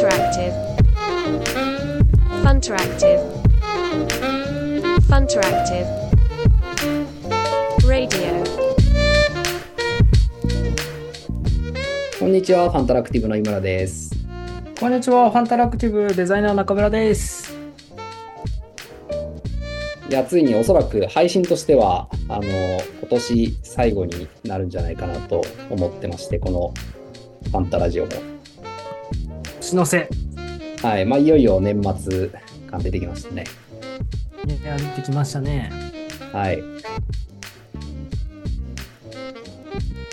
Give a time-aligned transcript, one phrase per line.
[0.00, 0.54] Funteractive.
[2.42, 3.20] Funteractive.
[5.10, 5.86] Funteractive.
[7.86, 8.42] Radio.
[12.18, 14.16] こんにちは、ファンタラクティブの井村です。
[14.80, 17.54] こんにちは、ファンタラクティブデザイナー中村です。
[20.08, 26.72] いや、ついにおそらく配信としては、あの、今年最後になるんじゃないかなと思ってまして、この
[27.50, 28.39] ファンタラジオも。
[29.70, 30.08] 年の瀬。
[30.82, 32.30] はい、まあ、いよいよ年末
[32.68, 33.44] 感出てきましたね。
[34.46, 35.70] いや、出てきましたね。
[36.32, 36.62] はい。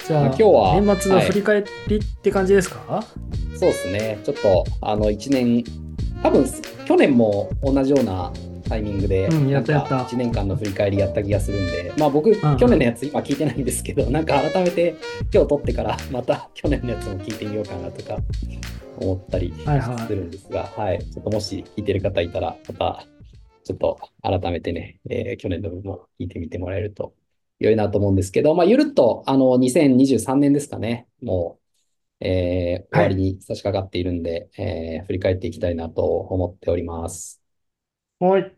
[0.07, 3.03] じゃあ、今日は年末の振り返りって感じですか、
[3.55, 4.19] そうですね。
[4.23, 5.63] ちょっと、あの、1年、
[6.21, 6.45] 多分、
[6.85, 8.31] 去年も同じような
[8.67, 9.97] タイミングで、うんやったやった。
[10.03, 12.57] 1年間の振り返りやった気がするんで、まあ僕、ん。
[12.57, 14.95] 去年のやつ今聞いてないんですけど、 なんか改めて
[15.33, 18.17] 今日撮ってから、また去年のやつも聞いてみようかなとか
[18.99, 20.07] 思ったりはいはい。
[20.07, 23.05] するんですが、はい、ちょっともし聞いてる方いたら、また、
[23.63, 27.13] ちょっと改めてね、えー去年の分も聞いてみてもらえると
[27.59, 31.59] 良いなと思うんですけど、まあ、ゆるっと、あの、2023年ですかね、も
[32.21, 37.41] う、えー終わりに差し掛かっているんで、えー振り返っていきたいなと思っております。
[38.19, 38.56] はい。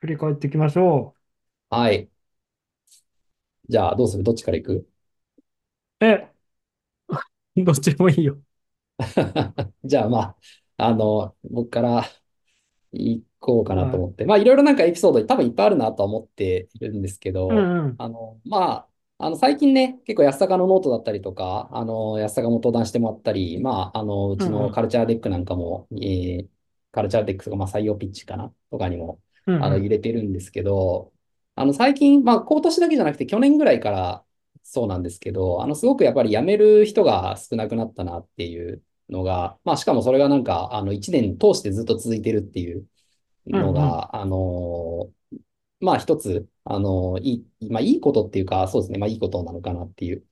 [0.00, 1.14] 振り返っていきましょ
[1.68, 2.10] はい。
[3.70, 4.22] じゃあ、どうする？
[4.22, 4.88] どっちから行く？
[6.00, 6.06] う。
[6.06, 6.30] え、
[7.56, 8.38] どっちでもいいよ。
[9.84, 10.18] じゃあ、ま
[10.76, 12.04] あ、あの、僕から
[12.92, 17.98] 行こうかなと思って、まあ、いろいろなんかエピソード多分いっぱいあるなとは思っているんですけど、うんうん。
[17.98, 18.58] あの、ま
[19.18, 26.50] あ、あの、最近ね、結構安坂のノートだったりとか、あの、安坂も登壇してもらったり、まあ、あの、うちうんうんの culture deck なんかも、えー
[26.92, 29.80] カルチャーデックとか、まあ、採用ピッチかなとかにも、うんあの、うん。
[29.80, 31.12] 入れてるんですけど、
[31.54, 34.24] あの、最近、まあ、今年だけじゃなくて、去年ぐらいから
[34.62, 42.86] そうなんですけど、あの、すごくやっぱり辞める人が少なくなったなっていうのが、まあ、しかもそれがなんか、あの、1年通してずっと続いてるっていう
[43.46, 45.12] のが、あの、
[45.80, 50.26] まあ、一つ、あの、いい、まあ、いいことっていうか、そうですね、まあ、いいことなのかなっていう、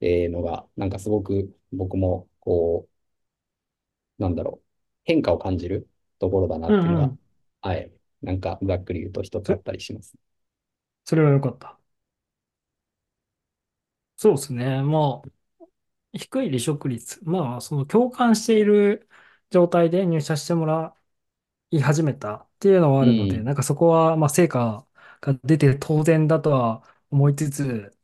[0.00, 2.88] えーのが、なんかすごく僕も、こ
[4.18, 4.66] う、なんだろう、
[5.04, 7.18] 変化を感じるところだなっていうのが、うんうん。
[7.60, 7.92] はい。
[8.26, 10.14] なんか、ざっくり言うと一つあったりします。
[11.04, 11.78] それはよかった。
[14.16, 14.82] そうですね。
[14.82, 17.20] まあ、低い離職率。
[17.24, 19.08] まあ、その共感している
[19.50, 20.96] 状態で入社してもら
[21.70, 24.86] い始めたっていうのはあるので、うんなんかそこは、まあ、成果
[25.22, 27.96] が出て当然だとは思いつつ、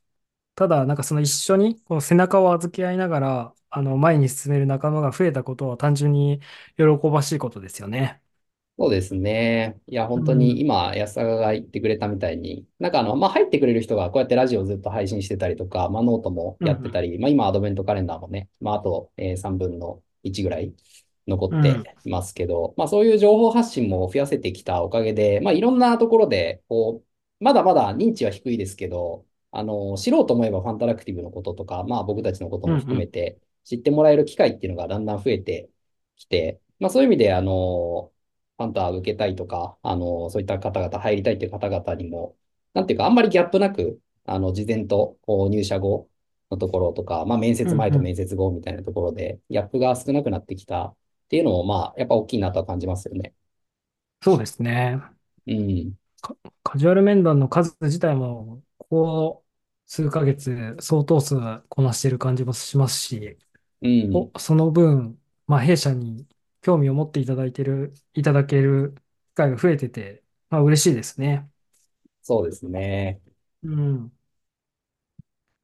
[0.56, 6.40] ただ、なんかその一緒にこう背中を預け合いながら、あの、前に進める仲間が増えたことは単純に
[6.78, 8.21] 喜ばしいことですよね。
[8.78, 9.80] そうですね。
[9.86, 10.38] いや、本当うん。
[10.38, 20.74] に今、安坂が言ってくれたみたいに、なんかあの、まあ、入ってくれる人がこうやってラジオをずっと配信してたりとか、まあ、ノートもやってたり、まあ、今、アドベントカレンダーもね、まあ、あと、えー3分の1ぐらい
[21.28, 27.04] 残っていますけど、まあ、そういう情報発信も増やせてきたおかげで、まあ、いろんなところで、こ
[27.40, 35.68] う、まだまだ認知は低いですけど、あの、知ろうと思えばファンタラクティブのこととか、まあ、僕たちのことも含めて知ってもらえる機会っていうのがだんだん増えて
[36.16, 38.11] きて、まあ、そういう意味で、あの、
[38.62, 42.36] ファンタ受けたいとか、あの、そういった方々、入りたいという方々にも、
[42.74, 45.18] なんていうか、あんまりギャップなく、あの、事前と、
[45.50, 46.08] 入社後
[46.50, 50.96] のところとか、まあ、面接前と面接後みたいなところで、ギャップが少なくなってきたっ
[51.28, 53.34] ていうのも、まあ、やっぱ大きいなとは感じますよね。
[54.22, 55.00] そうですね。
[55.46, 55.94] うん。
[56.62, 59.44] カジュアル面談の数自体も、ここ
[59.86, 61.34] 数ヶ月相当数
[61.68, 63.36] こなしている感じもしますし、
[63.82, 64.30] うん。
[64.34, 66.26] おその分、まあ、弊社に
[66.62, 68.94] 興味を持っていただいてる、いただける
[69.34, 71.48] 機会が増えてて、まあ、嬉しいですね。
[72.22, 73.20] そうですね。
[73.62, 74.12] うん。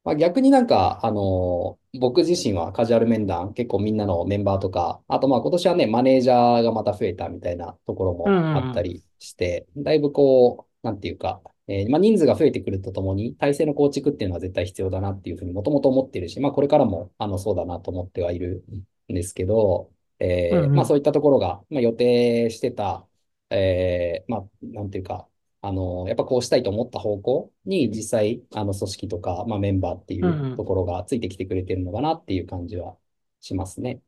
[0.04, 18.64] まあ、逆になんか、あの僕自身はカジュアル面談、結構みんなのメンバーとか、あとまあ今年はね、マネージャーがまた増えたみたいなところもあったりして、だいぶこう、なんていうか、えーまあ人数が増えてくるとともに、体制の構築っていうのは絶対必要だなっていうふうにもともと思っているし、まあこれからも、あの、そうだなと思ってはいる
[19.10, 23.06] んですけど、えーうんうんまあそういったところが、まあ予定してた、
[23.50, 25.28] えーまあ、なんていうか、
[25.62, 32.96] あの、やっぱこうしたいと思った方向に実際、あの、組織とか、まあ、メンバーっていうところがついてきてくれてるのかなっていう感じは
[33.40, 34.00] しますね。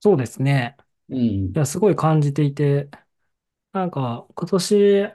[0.00, 0.76] そうですね。
[1.08, 1.18] うん。
[1.54, 2.88] いや、すごい感じていて、
[3.72, 5.14] なんか今年、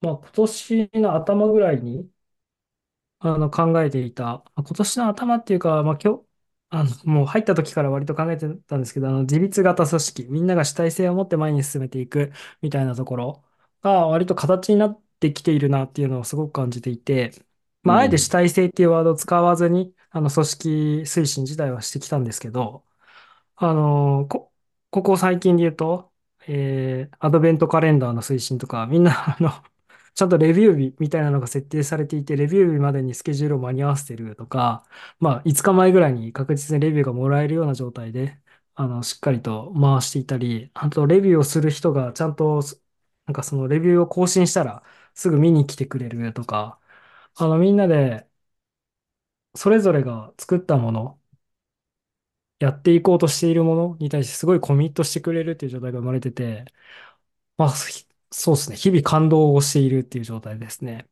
[0.00, 2.08] まあ今年の頭ぐらいに、
[3.20, 6.24] あの考えていた、まあ今年の頭っていうか、まあ今日、
[6.76, 12.32] あの、もう入った時から割と考えてたんですけど、あの、自立型組織、みんなが主体性を持って前に進めていく
[12.62, 13.44] みたいなところ
[13.82, 17.32] が割と形になってきているなっていうのをすごく感じていて、
[17.84, 18.00] まあ、うん。
[18.00, 20.68] あえて主体性っていうワードを使わずに、あの、組織
[21.06, 22.84] 推進自体はしてきたんですけど、
[23.56, 24.52] あの、こ、
[24.90, 26.12] ここ最近で言うと、
[26.48, 29.50] えーアドベントカレンダーの推進とか、みんな、あの、
[30.14, 34.86] ちゃんとレビュー日みたいなのが設定されていて、レビュー日までにスケジュールを間に合わせてるとか、
[35.18, 38.38] まあ、5日前ぐらいに確実にレビューがもらえるような状態で、
[38.74, 42.62] あの、しっかりと回していたり、あと、レビューをする人がちゃんと、
[43.26, 44.82] なんかそのレビューを更新したら、
[45.14, 46.78] すぐ見に来てくれるとか、
[47.36, 48.28] あの、みんなで、
[49.56, 51.20] それぞれが作ったもの、
[52.58, 56.64] やっていこうとしているものに対してすごいコミットしてくれるっていう状態が生まれてて、
[57.58, 57.70] まあ、
[58.36, 58.76] そうですね。
[58.76, 61.08] 日々感動をしているっていう状態ですね。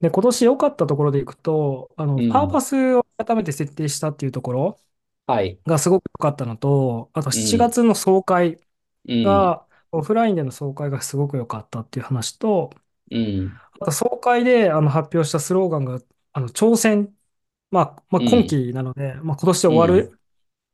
[0.00, 2.52] で、今年良かったところでいくと、あの、パーうん。
[2.52, 4.80] パスを改めて設定したっていうところ
[5.26, 5.60] はい。
[5.66, 7.70] がすごく良かったのと、あと7うん。
[7.70, 8.60] 月の総会
[9.06, 9.52] うん。
[9.52, 12.70] が、オフラインでの総会がすごく良かったっていう話と、
[13.10, 13.60] うん。
[13.80, 16.00] あと総会であの発表したスローガンが、
[16.32, 17.14] あの、挑戦、
[17.70, 18.58] まあ、まあ、今うん。
[18.58, 19.78] 期なので、まあ、今年でうん。
[19.78, 20.20] 終わる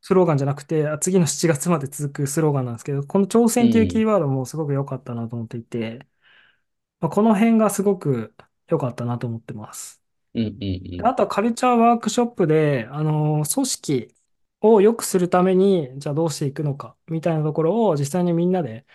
[0.04, 4.06] スローガンじゃなくて、あ次の7月まで続くスローガンなんですけど、この挑戦っていうキーうん。
[4.06, 6.06] ワードもすごく良かったなと思っていて、
[7.00, 8.34] まあ、この辺がすごく
[8.68, 10.02] 良かったなと思ってます。
[10.34, 10.44] うん。
[10.46, 10.48] う
[11.02, 11.06] ん。
[11.06, 14.14] あとはカルチャーワークショップで、あの、組織
[14.60, 18.86] を良くするために、じゃあどうしていくのか、みたいなところを実際にみんなで、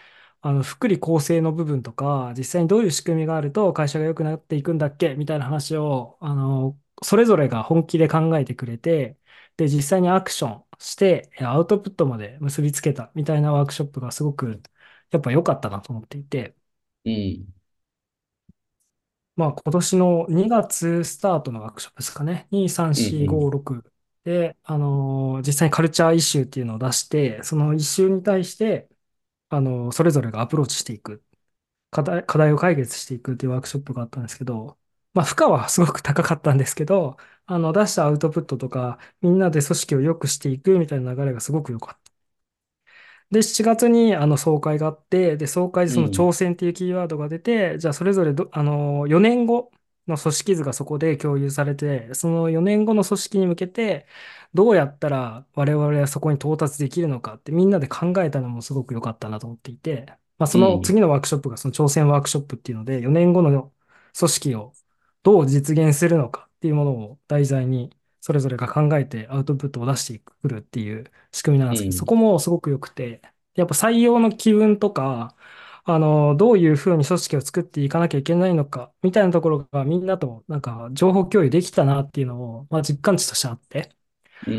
[0.42, 9.18] あの、福利厚生の部分とか、実際にどういう仕組みがあると会社が良くなっていくんだっけ、みたいな話を、あの、それぞれが本気で考えてくれて、
[9.58, 14.62] で、実際にアクションして、アウトプットまで結びつけたみたいなワークショップがすごく、
[15.12, 16.56] やっぱ良かったなと思っていて、
[17.06, 17.54] うん。
[19.36, 22.48] まあ、今年の2月スタートのワークショップですかね。
[22.52, 23.06] 2、3、うん。
[23.18, 23.46] 4、うん。
[23.46, 23.84] 5、6
[24.26, 28.90] で、あのー実際にカルチャーイシューっていうのを出して、そのイシューに対して、
[29.50, 31.24] あのーそれぞれがアプローチしていく、
[31.92, 34.78] 課題、課題を解決していくっていうワークショップがあったんですけど、
[35.14, 42.12] まあ、負荷はすごく高かったんですけど、あの、出したアウトプットとか、みんなで組織を良くしていくみたいな流れがすごく良かった。
[43.32, 46.12] で、7月にあの総会があって、で、総会でそのうん。
[46.12, 49.72] 挑戦っていうキーワードが出て、じゃあそれぞれど、あの、4年後
[50.08, 54.08] の組織図がそこで共有されて、その4年後の組織に向けて、
[54.54, 60.08] どうやったら我々はそこに到達できるのかってみんなで考えたのもすごく良かったなと思っていて、
[60.40, 63.72] まあ、その次のワークショップがその挑戦ワークショップっていうので、4年後の
[64.18, 64.74] 組織を
[65.24, 72.10] どう実現するのかっていうものを題材に、それぞれが考えてアウトプットを出してくるっていう仕組みなんですけど、そうん。
[72.10, 73.22] こもすごく良くて、
[73.56, 75.36] やっぱ採用の機運とか、
[75.86, 83.96] あの、どういうふうに組織を作っていかなきゃいけないのか、みたいなところがみんなとなんか情報共有できたなっていうのを、まあ、実感値としてあって、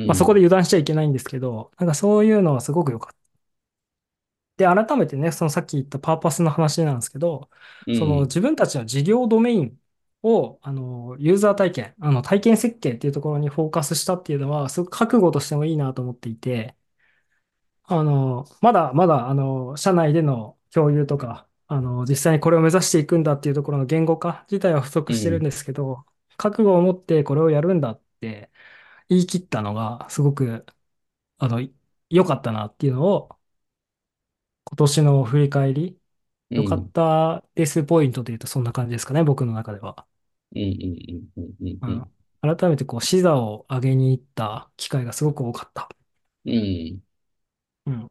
[0.07, 0.35] まあ、そこうん。
[0.35, 3.21] で油断しちゃいけないんですけど、なんかそういうのはすごく良かった。
[4.57, 7.51] で、改めてね、そのさっき言ったパーパスの話なんですけど、
[7.93, 8.27] そのうん。
[8.27, 9.80] 自分たちの事業ドメイン
[10.23, 16.77] を、あの、ユーザー体験、あの、体験設計っていうところにフォーカスしたっていうのは、すごく覚悟としてもいいなと思っていて、
[17.85, 25.45] あの、まだまだ、あの、社内での共有とか、あの、実際にこれを目指していくんだっていうところの言語化自体は不足してるんうん。
[25.45, 26.05] ですけど、
[26.37, 28.51] 覚悟を持ってこれをやるんだって
[29.09, 30.67] 言い切ったのが、すごく、
[31.39, 31.61] あの、
[32.11, 33.31] 良かったなっていうのを、
[34.65, 36.00] 今年の振り返り、
[36.55, 36.93] 良かっうん。
[36.93, 40.07] たですポイントで言うとそんな感じですかね、僕の中では。
[40.55, 40.63] うん。
[40.63, 41.31] うん。
[41.37, 41.55] うん。
[41.61, 41.79] うん。
[41.87, 41.87] うん。
[41.87, 42.11] うん。
[42.57, 45.89] 改めてこう、視座を上げに行った機会がすごく多かった。
[46.45, 47.03] うん。
[47.87, 48.11] うん。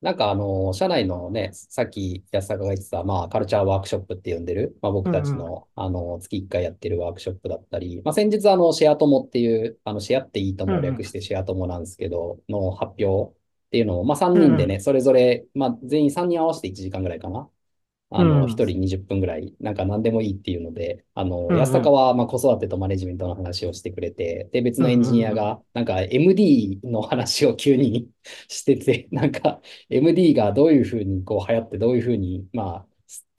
[0.00, 5.60] なんかあの、社内のね、さっき安坂が言ってた、まあ、カルチャーワークショップって呼んでる、まあ、僕たちうんうん。
[5.60, 11.04] の、あの、月1回やってるワークショップだったり、まあ、先日あの、シェア友っていう、あの、シェアっていいとも略。
[11.04, 13.36] してシェア友なんですけど、の発表っ
[13.70, 14.50] ていうのを、まあ、3うんうん。
[14.50, 17.50] 人でね、それぞれ、まあ、全員3人合わせて1時間ぐらいかな。
[18.10, 18.46] あの。
[18.46, 21.84] 一人20分ぐらい、なんか何でもいいっていうので、あの、安うんうん。
[21.84, 28.10] 坂はまあ子育てとマネジメントの話をしてくれて、で、別うんのエンジニアうんが、なんか MD の話を急に
[28.48, 32.86] してて、なんか MD がどういうふうにこう流行って、どういうふうに、まあ、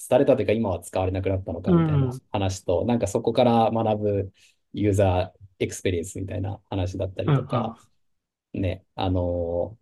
[0.09, 1.83] 廃れたというか今は使われなくなったのかうん。
[1.85, 2.21] みたいなうん。
[2.31, 4.31] 話と、なんかそこから学ぶ
[4.73, 7.77] ユーザーエクスペリエンスみたいな話だったりとか、
[8.57, 8.61] ん。
[8.61, 9.77] ね、あの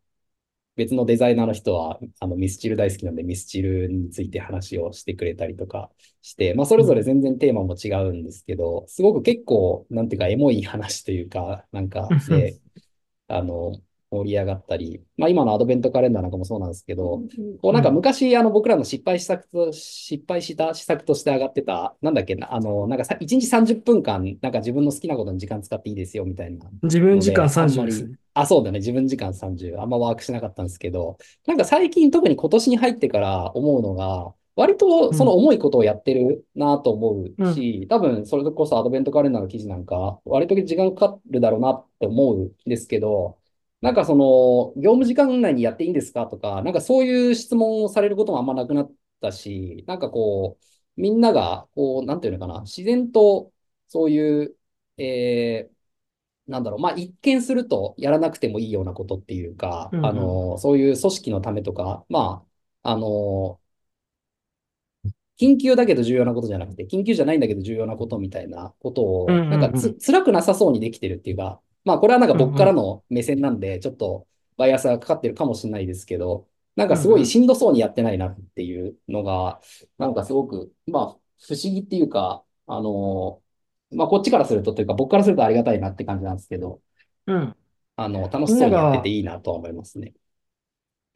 [0.80, 7.04] 別のデザイナーの人は、あの、ミスチル大好きなんで、ミスチルについて話をしてくれたりとかして、まあ、それぞれうん。
[7.04, 12.60] 全然テーマも違うんですけど、すごく結構、なんていうか、エモい話というか、なんか、 で、
[13.28, 17.22] あの、盛り上がったり、まあ今のアドベントカレンダーなんかもそうなんですけど、
[17.62, 17.96] こうなんかうん。
[17.96, 28.16] 昔あの僕らの失敗施策と、失敗した施策として上がってた、なんだっけな、あの、なんかさ1日30分間、なんか自分の好きなことに時間使っていいですよみたいな自分時間ので、あん30まり、ですね。
[28.34, 35.40] あ、そうだね、自分時間30、あんまワークしなかったんですけど、なんか最近特に今年に入ってから思うのが、割とそのうん。
[35.40, 37.54] 重いことをやってるなと思ううん。
[37.56, 43.38] し、多分それこそアドベントカレンダーの記事なんか、割と時間かかるだろうなって思うんですけど、
[43.82, 53.54] なんかその、業務時間内にやっていいんですかとか、なんかそういう質問をされることもあんまなくなったし、なんかこう、みんなが、こう、なんていうのかな、自然と、
[53.88, 54.56] そういう、
[54.98, 60.06] えー、なんだろう、まあ、一見するとやらなくてもいいようなことっていうか、うんうん。
[60.06, 62.46] あの、そういう組織のためとか、ま
[62.84, 63.60] あ、あの、
[65.40, 72.42] 緊急だけど重要なことじゃなくて、緊急じゃないんだけど重要なことみたいなことうんを、なんかつ、うん辛くなさそうにできてるっていうか、まあこれはなんかうん。
[72.44, 74.28] 僕からうんの目線なんで、ちょっと
[74.58, 77.26] バイアスがかかってるかもしれないですけど、なんかすごい。
[77.26, 79.62] しんどそうにやってないなっていうのが、
[79.98, 81.04] なんかすごく、まあ
[81.48, 83.42] 不思議っていうか、あの、
[83.92, 86.82] まあこっちからするとというか僕からするとありがたいなって感じなんですけど、
[87.28, 87.56] うん。
[87.96, 90.14] あの、楽しそうにやってていいなとは思いますね。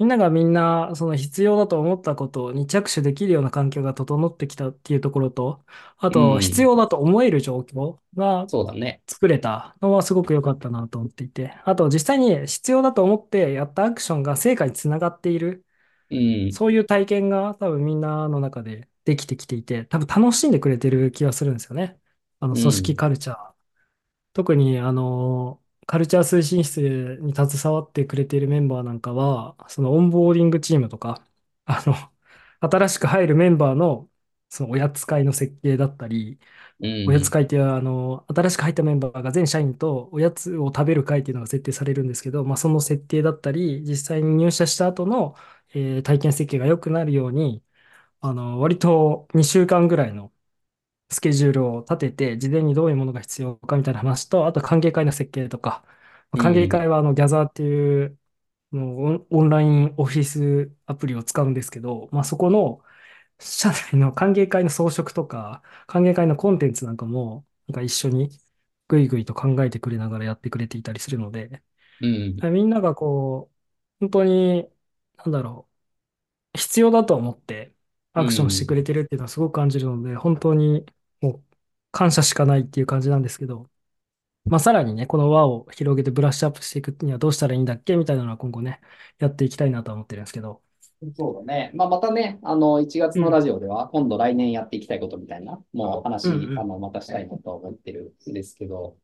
[0.03, 5.65] みんながみんな、その必要だと思ったことに着手できるような環境が整ってきたっていうところと、
[5.97, 6.63] あうと、必ん。
[6.63, 9.01] 要だと思える状況がそうだね。
[9.07, 15.65] 作れたのはすごく良かったなと思っていて、あと、実際に必要だと思ってやったアクションが成果につながっている、
[16.09, 16.57] うん。
[16.57, 21.99] そういう体験が多分みんなの中でできてきていて、多分楽しんでくれてる気がするんですよね。
[22.39, 22.97] あの、組織うん。
[22.97, 23.53] カルチャー。
[24.33, 31.23] 特に、あの、カルチャー推進室に携わってくれているメンバーなんかは、そのオンボーディングチームとか、
[31.65, 31.93] あの、
[32.71, 34.09] 新しく入るメンバーの、
[34.49, 36.39] そのおやつ会の設計だったり、
[36.79, 36.89] うん。
[37.05, 45.35] おやつ会っていう、あの、新しく入ったメンバーが全社員とおやつを食べる会っていうのが設定されるんですけど、まあ、その設定だったり、実際に入社した後の、
[45.75, 47.63] えー体験設計が良くなるように、
[48.21, 50.33] あの、割と2週間ぐらいの
[51.13, 55.85] スケジュールを立てて、事前にどういうものが必要かみたいな話と、あと歓迎会の設計とか、
[56.39, 56.69] 歓迎うん。
[56.69, 58.19] 会はあのギャザーっていう
[58.73, 62.83] のオンオンラインオフィスアプリを使うんですけど、まあ、そこの
[63.39, 68.29] 社内の歓迎会の装飾とか、歓迎会のコンテンツなんかも、なんか一緒に
[68.89, 71.63] ぐいぐいと考えてくれながらやってくれていたりするので、
[71.99, 72.47] うん。
[72.51, 73.55] みんながこう、
[74.01, 74.69] 本当に、
[75.17, 75.69] なんだろ
[76.55, 77.75] う、必要だと思って
[78.15, 78.75] うアクションしてくん。
[78.75, 80.85] れてるっていうのはすごく感じるので、本当に
[81.93, 83.71] 感謝しかないっていう感じなんですけど、
[84.45, 88.81] まあ、さらにね、この輪を広げてブラッシュアップしていくにはどうしたらいいんだっけみたいなのは今後ね、
[89.19, 90.63] やっていきたいなとは思ってるんですけど。
[91.15, 91.71] そうだね。
[91.75, 98.97] まあ、またね、あの、1月のラうん、ジオでは、今度来年やっていきたいことみたいな、もううん、う話、あん、の、またしたいなと思ってるんですけど、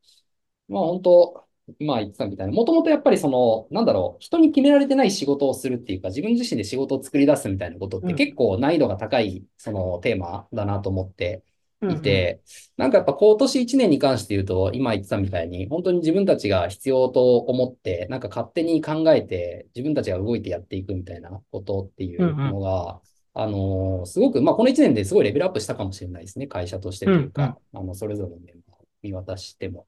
[0.69, 1.48] まあ、本当、
[1.81, 11.43] まあ、言ってたみたいな、もともとやっぱりその、なんだろう、人に決められてない仕事をするっていうか、自分自身で仕事を作り出すみたいなことって結うん、構難易度が高い、そのテーマだなと思って
[11.88, 12.41] いて、
[12.77, 23.01] なんかやっぱ今年1年に関して言うと、今言ってたみたいに、本当に自分たちが必要と思って、なんか勝手に考えて、自分たちが動いてやっていくみたいなことっていううん、のが、
[23.33, 26.48] あのーすごく、まあ、この1年ですごいレベルアップしたかもしれないですね。
[26.48, 29.88] 会社としてというか、ん、あの、それぞれのメンバーを見渡しても。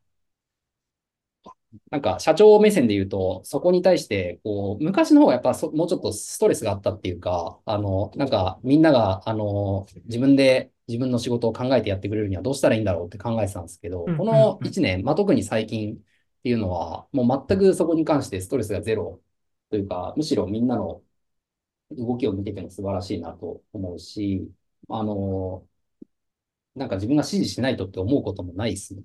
[1.90, 16.00] なんか、社長目線で言うと、そこに対して、こう、昔の方がやっぱそもうちょっとストレスがあったっていうか、あの、なんか、みんなが、あの、自分で自分の仕事を考えてやってくれるにはどうしたらいいんだろうって考えてたんですけど、この1年、まあ、特に最近っ
[16.44, 19.22] ていうのは、もう全くそこに関してストレスがゼロ
[19.70, 21.04] というか、むしろみんなの
[21.92, 24.52] 動きを見てても素晴らしいなと思うし、
[24.90, 25.68] あの、
[26.76, 29.04] なんか自分が指示しないとって思うこともないですね。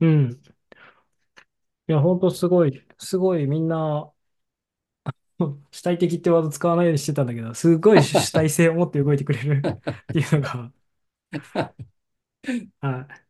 [0.00, 0.40] うん。
[1.86, 4.10] いや、本当すごい、すごいみんな、
[5.38, 10.72] うん主体的ってワード使わないようにしてたんだけど、すごい主体性を持って動いてくれるっていうのが、
[12.80, 13.24] はい。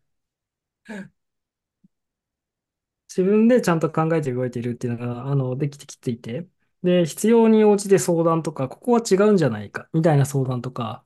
[3.08, 6.48] 自分でちゃんと考えて動いているっていうのが、あの、できてきていて、
[6.82, 11.04] で、必要に応じて相談とか、ここは違うんじゃないか、みたいな相談とか、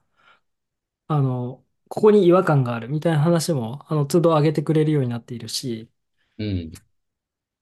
[1.07, 5.91] あの、ここに違和感があるみたいな話も、あの、都度上げてくれるようになっているし、
[6.39, 6.73] うん。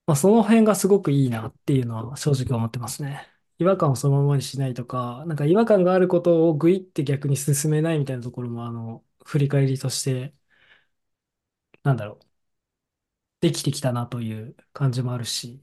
[0.05, 3.27] まあ、その辺がすごくいいなっていうのは正直思ってますね。
[3.59, 10.33] 違和感をそのままにしないとか、なんか違和感があることをグイって逆に進めないみたいなところも、あの、振り返りとして、
[11.83, 12.25] なんだろう、
[13.41, 15.61] できてきたなという感じもあるし、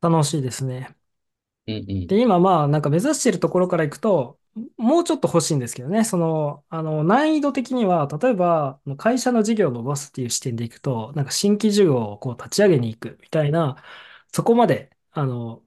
[0.00, 0.96] 楽しいですね。
[1.66, 1.76] うん。
[1.78, 2.08] うん。
[2.08, 4.40] で、今まあ、なんか目指しているところからいくと、
[4.78, 6.04] もうちょっと欲しいんですけどね。
[6.04, 13.82] その、あの、難易度的には、例えば、会社の事業を伸ばすっていう視点でいくと、なんか新規事業をこう立ち上げに行くみたいな、
[14.32, 15.64] そこまで、あの、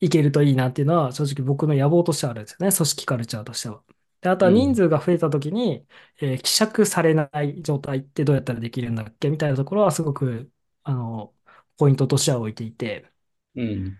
[0.00, 2.72] いけるといいなっていうのは、正直僕の野望としてはあるんですよね。
[2.76, 3.82] 組織カルチャーとしては。
[4.20, 4.76] で、あとは人うん。
[4.76, 5.86] 数が増えた時に、
[6.20, 10.50] えー希釈されない状態ってどうやったらできるんだっけみたいなところはすごく、
[10.82, 11.34] あの、
[11.76, 13.10] ポイントとしては置いていて、
[13.54, 13.98] うん。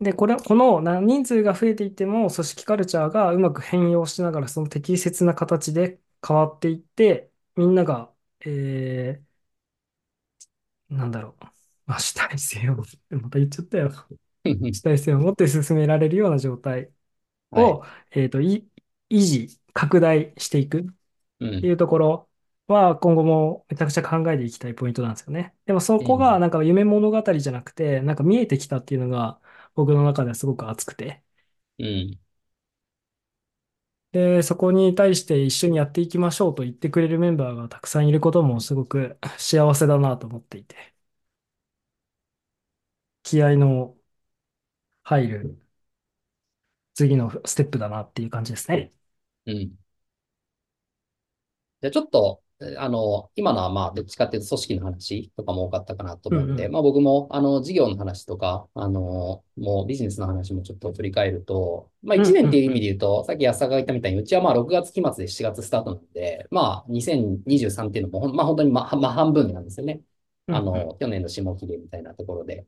[0.00, 11.44] で、これ、このな人数が増えていっても、組織カルチャーがうまく変容しながら、その適切な形で変わっていって、みんなが、えーなんだろう。
[11.86, 12.76] ま あ、主体性を、
[13.10, 13.90] また言っちゃったよ。
[14.72, 16.90] 主体性を持って進められるような状態
[17.54, 17.78] はい。
[17.78, 18.68] を、えっと、い
[19.10, 20.84] 維持、拡大していくっ
[21.40, 21.62] うん。
[21.62, 22.30] ていうところ
[22.68, 25.54] は、今後もめちゃくちゃ考えていきたいポイントなんですよね。
[25.66, 26.40] でもそこが、うん。
[26.40, 29.40] なんか夢物語じゃなくて、なんか見えてきたっていうのが、
[29.74, 31.22] 僕の中ではすごく熱くて。
[31.78, 32.18] うん。
[34.12, 40.94] で、そこに対して一緒にやっていきましょうと言ってくれるメンバーがたくさんいることもすごく幸せだなと思っていて、
[43.22, 43.96] 気合の
[45.08, 45.58] 入る
[46.94, 48.92] 次のステップだなっていう感じですね。
[49.46, 49.78] うん。
[51.80, 56.72] じゃあちょっと、えあの、今のはまあ、どっちかっていうと組織の話とかも多かったかなと思うんで、うんうん。
[56.72, 62.80] まあ僕も、あの、事業の話とか、あの、もうビジネスの話もちょっと振り返ると、まあ1うん年っていう意うんうん。
[62.80, 70.00] 味で言うと、さっき安田が言ったみたいに、うちはまあ6月期末で7月スタートなんで、まあ2023っていうのもほん、まあ本当にまあ、まあ半分なんですよね。
[70.48, 70.58] うんうん。
[70.58, 72.66] あの、去年の下期でみたいなところで。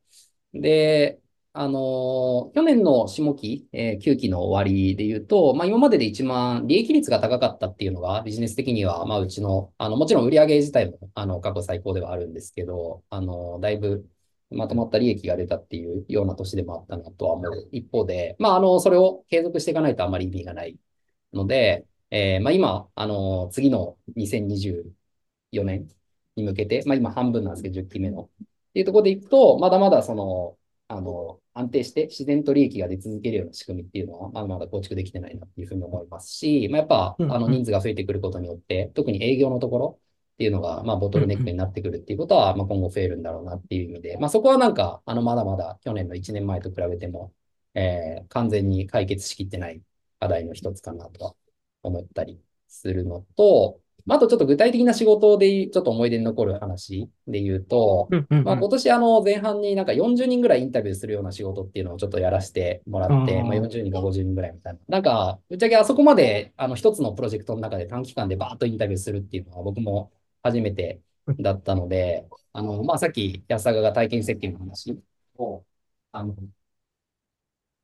[0.55, 1.21] で、
[1.53, 14.09] あの去年の下期、えー、9期の終わりで言うと、まあ、今までで一番利益率が高かったっていうのが、ビジネス的には、まあ、うちの、あの、もちろん売上自体も、あの、過去最高ではあるんですけど、あの、だいぶ
[14.51, 20.79] まとまった利益が出たっていうような年でもあったなとは思う一方で、まあ、あの、それを継続していかないとあまり意味がない
[21.33, 24.85] ので、えーまあ、今、あの、次の2024
[25.53, 25.89] 年
[26.37, 28.31] に向けて、まあ、今半分なんですけど、10期目の。
[28.71, 30.57] っていうところでいくと、まだまだその、
[30.93, 37.49] あの、安定して自然と利益が出続けるような仕組みっていうのは、まだまだ構築できてないなっていうふうに思いますし、まあ、やっぱ、あの。
[37.49, 39.99] 人数が増えてくることによって、特に営業のところ
[40.35, 41.55] っていうのが、まあ、ボトルネックに。
[41.55, 47.33] なってくるっていうことは、まあ、今後増えるんだろうなっていう意味で、まあ、そこはなんか、あの、まだまだ去年の1年前と比べても、
[47.75, 49.81] えー、完全に解決しきってない
[50.19, 51.35] 課題の一つかなとは
[51.85, 58.71] 思ったりするのと、まあ、あとちょっと具体的な仕事でちょっと思い出に残る話で言うと、うんうんまあ、今うん。
[58.71, 63.85] 年あの前半になんか40人ぐらいインタビューするような仕事っていうのをちょっとやらせてもらあって、まあ、40あ。
[63.85, 64.79] 人か50人ぐらいみたいな。
[64.89, 71.01] なんか、ぶっちゃけあそこまであの一つのプロジェクトの中で短期間でバーッとインタビューするっていうのは僕も初めて
[71.39, 75.01] だったので、あの、まあ、さっき安坂が体験設計の話
[75.39, 75.65] を、
[76.13, 76.35] あの、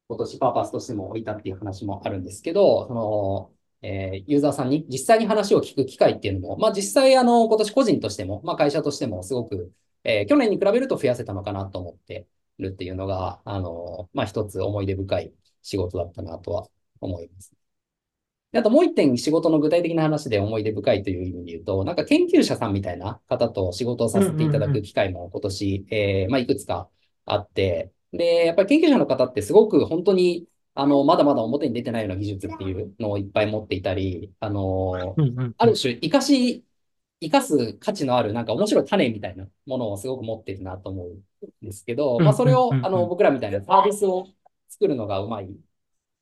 [0.09, 3.56] 今年パーパスとしても置いたっていう話もあるんですけど、その、
[3.87, 9.72] えーユーザーさんに実際に話を聞く機会っていうのも、まあ実際あの今年個人としても、まあ会社としてもすごく、
[10.05, 12.27] えー去年に比べると増やせたのかなと思って
[12.59, 16.66] るっていうのが、あの、まあ一つ思い出深い仕事だったなとは
[17.01, 17.53] 思います。
[18.53, 24.68] であともう一点仕事の具体的な話で思い出深いという意味で言うと、なんか研究者さんみたいな方と仕事をうんさせていただ。
[24.68, 26.88] く機会も今年、えーまあいくつか
[27.25, 30.46] あって、で、やっぱり研究者の方ってすごく本当に、
[30.77, 35.55] あの、まだまだ表に出てないような技術っていうのをいっぱい持っていたり、あの、うんうんうん。
[35.59, 36.65] ある種、活かし、
[37.21, 41.23] 活かす価値のある、なんか面白い種みたいなものをすごく持ってるなと思うん
[41.62, 43.07] ですけど、まあ、それを、あの。
[43.07, 44.27] 僕らみたいなサービスを
[44.69, 45.49] 作るのがうまい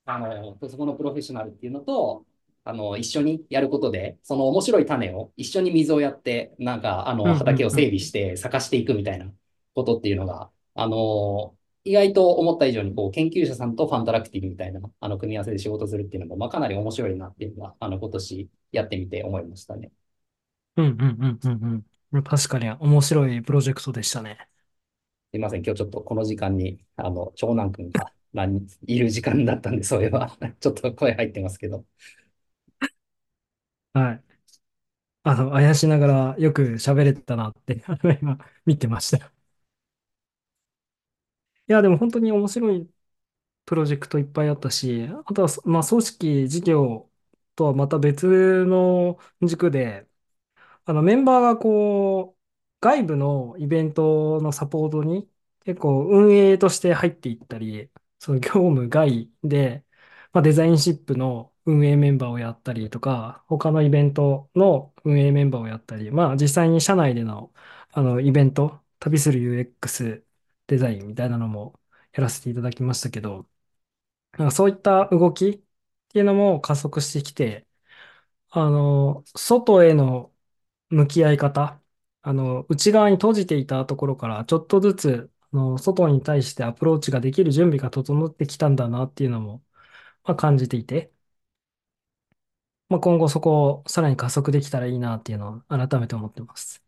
[0.06, 2.26] あの、そこのプロフェッショナルっていうのと、
[2.64, 7.98] あの、一緒にやることで、その面白い種を一緒に水をやって、なんか、あの、畑を整備うん。
[8.00, 9.32] して咲かしていくみたいな
[9.74, 19.92] ことっていうのが、あの、意外と思った以上に、こう、研究者さんとファンタラクティブみたいな、あの、組み合わせで仕事するっていうのも、まあ、かなり面白いなっていうのは、あの、今年やってみて思いましたね。
[20.76, 22.22] うんうんうんうんうん。
[22.24, 24.48] 確かに面白いプロジェクトでしたね。
[25.32, 30.28] すいません、今日ちょっとこの時間に、あの、長男くんが何いる時間だったんで、そういえば、
[30.60, 31.84] ちょっと声入ってますけど。
[33.92, 34.24] はい。
[35.22, 39.33] あの、あやしながらよく喋れたなって、あ の今見てました。
[41.66, 42.90] いや、でも本当に面白い
[43.66, 47.10] プロジェクトいっぱいあったし、あとは、まあ、組織、事業
[47.56, 50.08] とはまた別の軸で、
[50.86, 52.40] あの、メンバーがこう、
[52.80, 55.28] 外部のイベントのサポートに
[55.64, 59.84] 結構運営として入っていったり、その業務外で、
[60.32, 67.52] まあ、デザインシップの運営メンバーをやったりとか、他のイベントの運営メンバーをやったり、まあ実際に社内での、
[67.92, 70.24] あのイベント、旅する UX
[70.66, 71.80] デザインみたいなのも
[72.12, 73.48] やらせていただきましたけど、
[74.38, 75.58] なんかそういった動きっ
[76.08, 77.66] ていうのも加速してきて、
[78.50, 80.32] あの、外への
[80.90, 81.80] 向き合い方、
[82.22, 89.64] あの、内側に閉じていたところから、ちょっとずつ、あの、外に対してアプローチができる準備が整ってきたんだなっていうのも、
[90.24, 91.12] まあ、感じていて、
[92.88, 96.83] まあ、今後そこをさらに加速できたらいいなっていうのを改めて思ってます。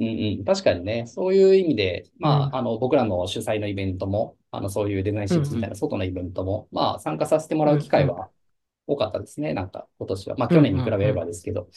[0.00, 2.56] うんうん、確かにね、そういう意味で、まあ、うん。
[2.56, 5.76] あの、僕らの主催のイベントも、あの、そういうデザインシップスみたいな。
[5.76, 7.88] 外のイベントも、まあ、参加させてもらう機。
[7.88, 8.30] 会は
[8.86, 10.36] 多かったですね、なんか、今年は。
[10.36, 11.26] まあ、去年に比べれば。
[11.26, 11.68] ですけど。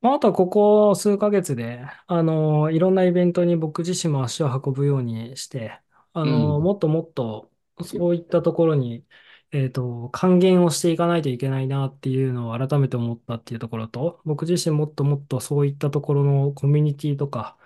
[0.00, 5.78] まあ、あとはここ数ヶ月で、あの、いろんなイベントに僕自身も足を運ぶようにして、
[6.12, 6.62] あの、うん。
[6.62, 7.50] もっともっと
[7.82, 9.04] そういったところに、
[9.52, 17.58] えっと、還元をしていかないといけないなっていうのを改めて思ったっていうところと、僕自身もっともっとそういったところのコミュニティとか、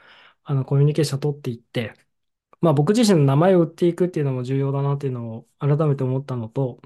[0.44, 1.94] あの、コミュニケーションを取っていって、
[2.60, 6.80] まあ僕自身の名前を売っていくっていうのも重要だなっていうのを改めて思ったのと、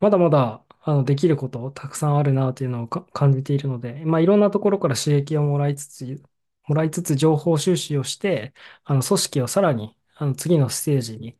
[0.00, 6.22] まだまだあのできることたくさんあるなというのを感じているので、まあ、いろんなところから刺激をもらいつつ、
[6.68, 11.38] もらいつつ情報収集をして、あの組織をさらにあの次のステージに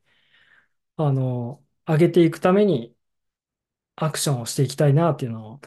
[0.97, 2.95] あの上げていくために
[3.97, 5.61] アクションをしていきたいなというのを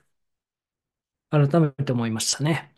[1.32, 2.76] 改めて思いましたね。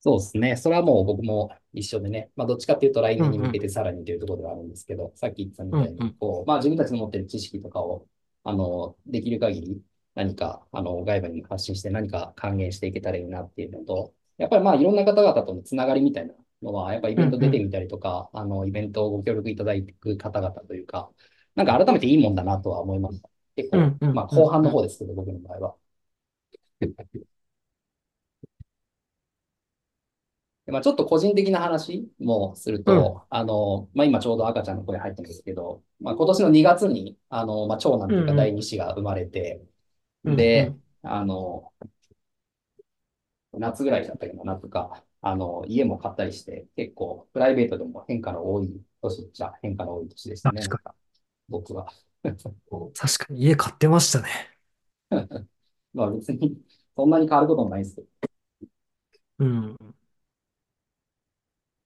[0.00, 0.56] そうですね。
[0.56, 2.30] それはもう僕も一緒でね。
[2.34, 3.60] まあ、どっちかっていうと来年に向け。
[3.60, 6.12] てさらにというところではあるんですけど、さっき言ってたみたいに。
[6.18, 8.08] こう、まあ、自分たちの持っている知識とかを、
[8.42, 9.82] あの、できる限り
[10.14, 17.48] 何か、あの、外部に発信して何か還元していけたらいいなっていうのと、やっぱりまあ、いろんな方々とのつながりみたいなのは、やっぱりイベントうんうん。
[17.48, 21.10] 出てみたりとか、あの、イベントをご協力いただく方々というか、
[21.54, 23.28] なんか改めていいもんだなとは思いました。
[23.56, 24.68] 結構、うんうまあ、んう後半んうん。
[24.68, 25.76] の方ですけど、僕の場合は。
[30.66, 39.60] でまあ、ちょっと個人的な話もするうんと、あの、まあ、今ちょうど赤ちゃんの声入ってますけど、まあ、今年の2月に、あの、まあ、長男というか第うん2子が生まれて、
[40.24, 41.72] で、うんうんあの、
[43.52, 50.94] 夏ぐらいだったけど、夏か、あの、家も買ったりして、結構プライベートでも変化の多い年っちゃ変化の多い年でしたね、確か
[51.48, 51.92] 僕は。
[52.94, 54.28] 確かに家買ってましたね。
[55.94, 56.62] まあ別に、
[56.96, 58.08] そんなに変わることもないんですけど、
[59.38, 59.94] うん。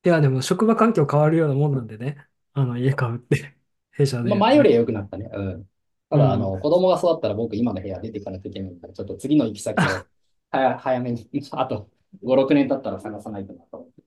[0.05, 2.27] いや、でも職場環境変わるようなもんなんでね。
[2.53, 3.57] あの、家買うって、
[3.91, 4.39] 弊社でまあ。
[4.39, 5.29] 前よりは良くなったね。
[5.33, 5.71] うん。
[6.11, 6.51] ただ、あうん。
[6.53, 10.07] の、子供が育ったら僕今の部屋出ていかないといけないから、ちょっと次の行き先を
[10.51, 11.91] 早早めに、あと
[12.23, 14.03] 5、6年経ったら探さないとなと思って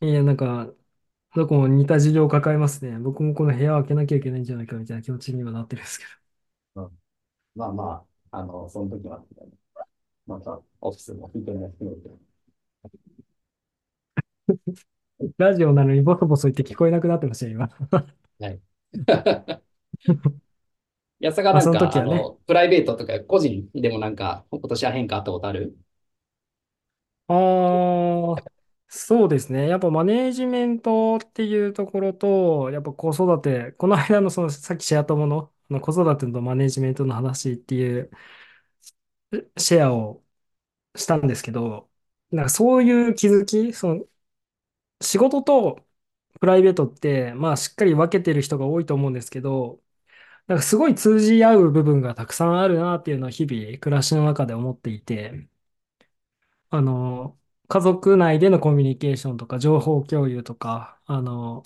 [0.00, 0.72] いや、なんか、
[1.34, 2.98] どこも似た事情を抱えますね。
[2.98, 6.10] 僕もこの部屋を開けなきゃいけないんじゃないかみたいな気持ちにはなってるんですけど。
[6.76, 6.98] うん、
[7.56, 9.24] まあまあ、あの、その時は、
[10.26, 12.10] またオフィスも非常に含めて。
[12.10, 12.18] ど。
[15.38, 17.68] ラジオなのにボソボソ言って聞こえなくなってましたよ、今。
[18.38, 18.60] は い。
[21.20, 22.30] 安さがまあ、そのなんか、時はね。
[22.30, 25.76] あの、プライベートとか個人でもなんか、今年は変化あったことある？
[27.28, 28.44] ああ、
[28.88, 29.66] そうですね。
[29.68, 38.10] やっぱマネージメントっていうところと、やっぱ子育て、この間のそのさっきシェア友の、の子育てとマネージメントの話っていう
[39.56, 40.22] シェアを
[40.96, 41.90] したんですけど、
[42.32, 44.06] なんかそういう気づき、その
[45.02, 45.86] 仕事と
[46.40, 49.82] プライベートって、まあしっかり分けてる人が多いと思うんですけど、
[50.48, 55.48] なんかすごい通じ合う部分がたくさんあるなっていうのを日々暮らしの中で思っていて、
[56.76, 61.62] あの、家族内でのコミュニケーションとか情報共有とか、あの、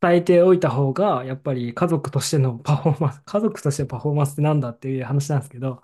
[0.00, 5.82] 伝えておいた方が、やっぱり家族としてのパフォーマンス、家族としてのパフォーマンスってなんだっていう話なんですけど、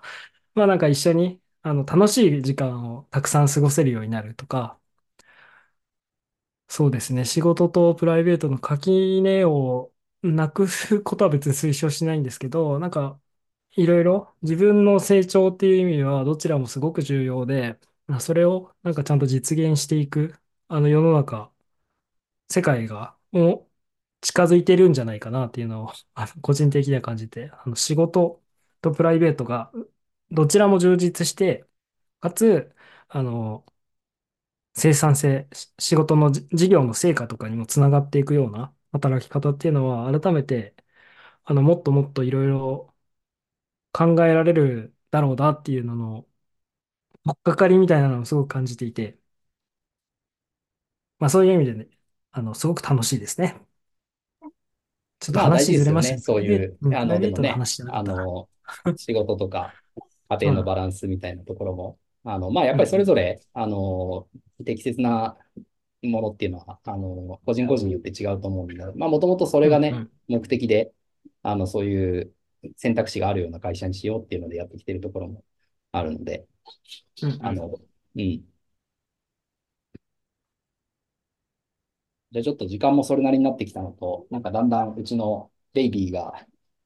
[0.55, 4.79] まあなんか一緒にあの楽しい時間をたくさん過ごせるようになるとか、
[6.67, 9.93] そうですね、仕事とプライベートの垣根を
[10.23, 13.19] なくすことは別に推奨しないんですけど、なんか
[13.75, 20.35] いろいろ自分の成長っていう意味ではどちらもすごく重要で、まあそれをなんかちゃんと実現していく、
[20.67, 21.51] あの世の中、
[22.49, 23.69] 世界がも
[24.21, 28.43] 近づいてるんじゃないかなっていうのをあの 個人的には感じて、あの仕事
[28.81, 29.71] とプライベートが
[30.31, 31.65] どちらも充実して、
[32.21, 32.75] かつ、
[33.09, 33.65] あの、
[34.75, 35.47] 生産性、
[35.79, 40.75] 仕事の事業の成果とかにもつながっていくような働き方っていうのは、改めて、
[41.45, 42.92] あの、もっともっといろいろ
[43.93, 46.27] 考えられるだろうなっていうのの、
[47.25, 49.19] 取っかかりみたいなのをすごく感じていて、
[51.19, 51.87] まあそういう意味でね、
[52.31, 53.59] あの、すごく楽しいですね。
[55.19, 55.85] ちょっとまあ大事話ですよね。
[55.85, 56.21] ずれましたね。
[56.25, 58.17] プライベート、そういう、うん、あの、プライベートのね、話じゃなかったな。
[58.19, 58.49] あの、
[58.95, 59.75] 仕事とか
[60.29, 64.29] 家うん、庭のバランスみたいなところも、あの、まあやっぱりそれうん、ぞれ、あの、
[64.65, 65.37] 適切な
[66.03, 70.93] ものっていうのは、あの、個人個人によって違うと思うんで、まあもともとそれうん、うがね、ん、目的で、
[71.43, 72.35] あの、そういう
[72.77, 75.43] 選択肢があるような会社にしようっていうのでやってきてるところも
[75.91, 76.47] あるので、
[77.21, 77.39] うん、うん。
[77.39, 77.67] あの、
[78.15, 78.43] うん。
[82.31, 86.33] じゃあちょっと時間もそれなりになってきたのと、なんかだんだんうちのベイビーが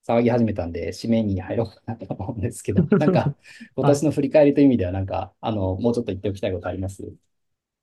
[0.08, 3.36] 騒ぎ始めたんで、締めに入ろうかなと思うんですけど、 なんか
[3.76, 3.96] 今はい。
[3.96, 7.04] 年の振り返りという意味では、なんか、あの、もうちょっと言っておきたいことあります？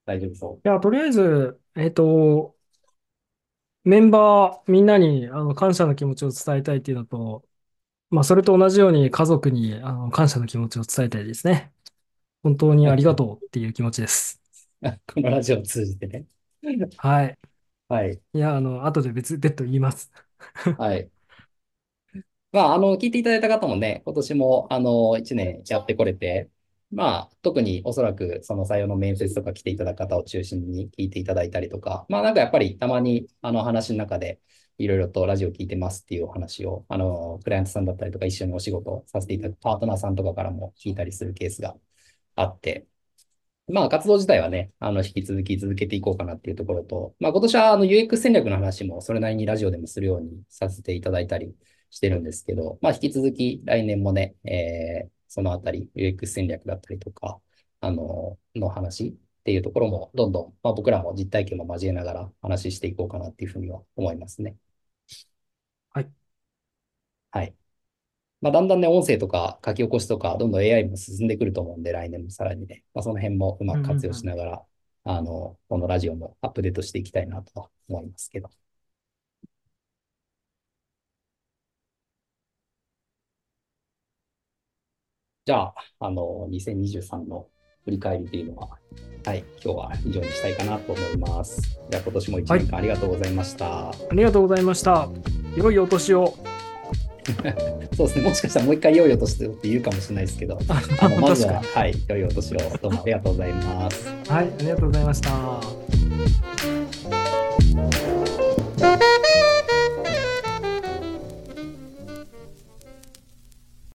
[0.06, 2.56] 大丈夫そいや、とりあえず、えっと、
[3.84, 7.44] メンバーみんなにあの感謝の気持ちを伝えたいっていうのと、
[8.14, 11.72] まあ、それと同じように家族にあの感謝の気持ちを伝えたいですね。
[12.42, 14.42] 本当にありがとうっていう気持ちです。
[15.14, 16.26] このラジオを通じてね。
[16.96, 17.38] はい。
[17.88, 18.20] はい。
[18.34, 20.10] いや、あの、後で別、別途言います。
[20.76, 21.10] はい。
[22.52, 26.50] まあ、あの、聞いていただいた方もね、今年も、あの、1年やってこれて、
[26.92, 34.40] まあ、特におそらくその採用の面接とか来ていただく方を中心に聞いていただいたりとか、まあ、なんかやっぱりたまに、あの、話の中で、
[34.78, 41.76] いろいろとラジオ聞いてますっていうお話を、あの、クライアントさんだったりとか、一緒にお仕事させていただくパートナーさんとかからも聞いたりするケースが
[42.36, 42.86] あって、
[43.66, 51.54] まあ、活動自体はね、あの、引き続き続けていこうかなっていうところと、まあ、今年は、あの、UX 戦略の話もそれなりにラジオでもするようにさせていただいたり
[51.88, 57.40] してるんですけど、まあ、引き続き来年もね、えー、そのあたり、UX 戦略だったりとか、
[57.80, 64.56] あの、の話っていうところも、どんどん、まあ、僕らも実体験も交えながら話していこうかなっていうふうには思いますね。
[65.94, 66.14] はい。
[67.32, 67.56] はい。
[68.40, 74.66] まあ、だんだんね、音声とか書き起こしとか、どんどん AI も進んでくると思うんで、来年もさらにね、まあ、その辺もうまく活用しながら、
[75.04, 78.50] あの、このラジオもアップデートしていきたいなとは思いますけど。
[85.46, 87.50] じゃあ、あの、2023の
[87.84, 88.68] 振り返りというのは、
[89.24, 91.60] はい、今日は以上にしたいかなと思います。
[91.90, 93.90] じゃあ、今年も1年間ありがとうございました。
[93.90, 95.08] ありがとうございました。
[95.56, 96.34] 良いお年を。
[97.96, 104.10] そうですね、もしかしたらもう一回良いお年をって言うかもしれないですけど、あ あのまずは、はい、良いお年をどうもありがとうございます。
[104.10, 104.28] に。
[104.28, 105.60] はい、ありがとうございました。